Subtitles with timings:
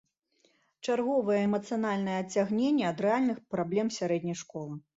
[0.87, 4.75] Чарговае эмацыянальны адцягненне ад рэальных праблем сярэдняй школы.